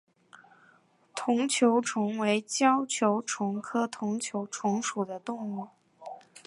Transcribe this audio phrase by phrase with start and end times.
[1.13, 5.67] 筒球虫为胶球虫科筒球虫属的动物。